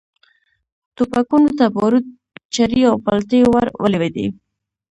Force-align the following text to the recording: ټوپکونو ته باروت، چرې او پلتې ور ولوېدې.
ټوپکونو 0.95 1.49
ته 1.57 1.65
باروت، 1.75 2.05
چرې 2.55 2.79
او 2.89 2.95
پلتې 3.05 3.39
ور 3.53 3.67
ولوېدې. 3.83 4.27